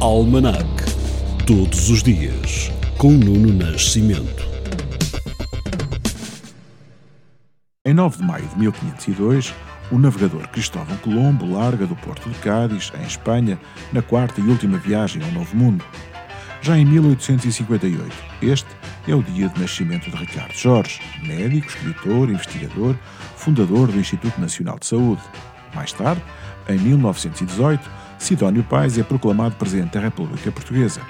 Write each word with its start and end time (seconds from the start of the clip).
Almanac. 0.00 0.64
Todos 1.44 1.90
os 1.90 2.04
dias, 2.04 2.70
com 2.98 3.10
Nuno 3.10 3.52
Nascimento. 3.52 4.46
Em 7.84 7.92
9 7.92 8.18
de 8.18 8.22
maio 8.22 8.46
de 8.46 8.58
1502, 8.60 9.52
o 9.90 9.98
navegador 9.98 10.46
Cristóvão 10.50 10.96
Colombo 10.98 11.52
larga 11.52 11.84
do 11.84 11.96
porto 11.96 12.30
de 12.30 12.38
Cádiz, 12.38 12.92
em 12.96 13.02
Espanha, 13.02 13.58
na 13.92 14.00
quarta 14.00 14.40
e 14.40 14.44
última 14.44 14.78
viagem 14.78 15.20
ao 15.20 15.32
Novo 15.32 15.56
Mundo. 15.56 15.84
Já 16.62 16.78
em 16.78 16.84
1858, 16.84 18.14
este 18.40 18.68
é 19.08 19.16
o 19.16 19.22
dia 19.22 19.48
de 19.48 19.60
nascimento 19.60 20.08
de 20.08 20.16
Ricardo 20.16 20.54
Jorge, 20.54 21.00
médico, 21.24 21.66
escritor, 21.66 22.30
investigador, 22.30 22.94
fundador 23.34 23.88
do 23.88 23.98
Instituto 23.98 24.40
Nacional 24.40 24.78
de 24.78 24.86
Saúde. 24.86 25.22
Mais 25.74 25.92
tarde, 25.92 26.22
em 26.68 26.78
1918, 26.78 27.90
Sidónio 28.18 28.64
Pais 28.64 28.98
é 28.98 29.02
proclamado 29.02 29.54
Presidente 29.56 29.92
da 29.92 30.00
República 30.00 30.50
Portuguesa. 30.50 31.00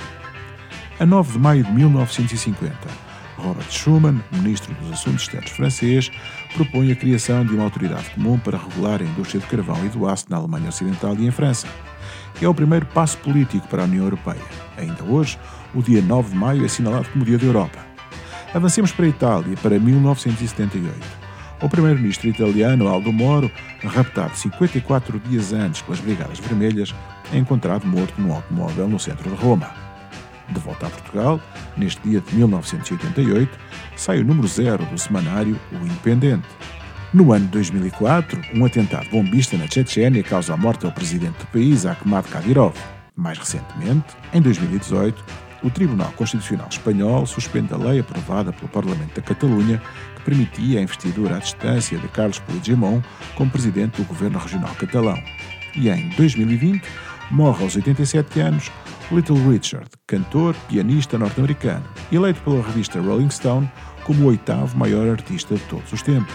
A 1.00 1.06
9 1.06 1.32
de 1.32 1.38
maio 1.38 1.64
de 1.64 1.72
1950, 1.72 2.76
Robert 3.38 3.70
Schuman, 3.70 4.22
Ministro 4.32 4.74
dos 4.74 4.92
Assuntos 4.92 5.22
Externos 5.22 5.50
francês, 5.50 6.10
propõe 6.54 6.92
a 6.92 6.96
criação 6.96 7.44
de 7.44 7.54
uma 7.54 7.64
autoridade 7.64 8.10
comum 8.10 8.38
para 8.38 8.58
regular 8.58 9.00
a 9.00 9.04
indústria 9.04 9.40
do 9.40 9.46
carvão 9.46 9.84
e 9.86 9.88
do 9.88 10.06
aço 10.06 10.26
na 10.28 10.36
Alemanha 10.36 10.68
Ocidental 10.68 11.14
e 11.16 11.26
em 11.26 11.30
França. 11.30 11.66
É 12.40 12.48
o 12.48 12.54
primeiro 12.54 12.86
passo 12.86 13.16
político 13.18 13.66
para 13.68 13.82
a 13.82 13.86
União 13.86 14.04
Europeia. 14.04 14.42
Ainda 14.76 15.02
hoje, 15.04 15.38
o 15.74 15.82
dia 15.82 16.02
9 16.02 16.30
de 16.30 16.36
maio 16.36 16.62
é 16.62 16.66
assinalado 16.66 17.08
como 17.10 17.24
Dia 17.24 17.38
da 17.38 17.46
Europa. 17.46 17.78
Avancemos 18.52 18.92
para 18.92 19.06
a 19.06 19.08
Itália, 19.08 19.56
para 19.62 19.78
1978. 19.78 21.27
O 21.60 21.68
primeiro-ministro 21.68 22.28
italiano 22.28 22.86
Aldo 22.86 23.12
Moro, 23.12 23.50
raptado 23.82 24.36
54 24.36 25.18
dias 25.18 25.52
antes 25.52 25.82
pelas 25.82 25.98
Brigadas 25.98 26.38
Vermelhas, 26.38 26.94
é 27.32 27.36
encontrado 27.36 27.84
morto 27.84 28.14
num 28.20 28.32
automóvel 28.32 28.88
no 28.88 28.98
centro 28.98 29.28
de 29.28 29.34
Roma. 29.34 29.68
De 30.48 30.60
volta 30.60 30.86
a 30.86 30.90
Portugal, 30.90 31.40
neste 31.76 32.00
dia 32.02 32.20
de 32.20 32.34
1988, 32.36 33.58
sai 33.96 34.20
o 34.20 34.24
número 34.24 34.46
zero 34.46 34.86
do 34.86 34.96
semanário 34.96 35.58
O 35.72 35.84
Independente. 35.84 36.46
No 37.12 37.32
ano 37.32 37.46
de 37.46 37.52
2004, 37.52 38.40
um 38.54 38.64
atentado 38.64 39.10
bombista 39.10 39.56
na 39.56 39.66
Chechênia 39.66 40.22
causa 40.22 40.54
a 40.54 40.56
morte 40.56 40.86
ao 40.86 40.92
presidente 40.92 41.38
do 41.38 41.46
país, 41.48 41.84
Akhmad 41.84 42.24
Kadyrov. 42.28 42.74
Mais 43.16 43.36
recentemente, 43.36 44.06
em 44.32 44.40
2018, 44.40 45.24
o 45.62 45.70
Tribunal 45.70 46.12
Constitucional 46.12 46.68
Espanhol 46.70 47.26
suspende 47.26 47.74
a 47.74 47.76
lei 47.76 48.00
aprovada 48.00 48.52
pelo 48.52 48.68
Parlamento 48.68 49.14
da 49.14 49.22
Catalunha 49.22 49.80
que 50.16 50.22
permitia 50.22 50.78
a 50.78 50.82
investidura 50.82 51.36
à 51.36 51.38
distância 51.38 51.98
de 51.98 52.08
Carlos 52.08 52.38
Puigdemont 52.40 53.04
como 53.34 53.50
presidente 53.50 54.00
do 54.00 54.06
governo 54.06 54.38
regional 54.38 54.74
catalão. 54.76 55.18
E 55.74 55.88
em 55.88 56.08
2020 56.10 56.82
morre 57.30 57.64
aos 57.64 57.76
87 57.76 58.40
anos 58.40 58.70
Little 59.10 59.38
Richard, 59.48 59.88
cantor, 60.06 60.54
pianista 60.68 61.18
norte-americano, 61.18 61.84
eleito 62.12 62.40
pela 62.42 62.62
revista 62.62 63.00
Rolling 63.00 63.30
Stone 63.30 63.70
como 64.04 64.24
o 64.24 64.28
oitavo 64.28 64.76
maior 64.76 65.08
artista 65.08 65.54
de 65.54 65.62
todos 65.62 65.92
os 65.92 66.02
tempos. 66.02 66.34